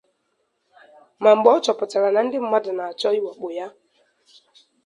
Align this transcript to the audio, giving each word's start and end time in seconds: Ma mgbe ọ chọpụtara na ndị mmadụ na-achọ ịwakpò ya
Ma 1.21 1.29
mgbe 1.35 1.49
ọ 1.55 1.63
chọpụtara 1.63 2.09
na 2.13 2.21
ndị 2.25 2.37
mmadụ 2.41 2.71
na-achọ 2.77 3.07
ịwakpò 3.17 3.47
ya 3.57 3.67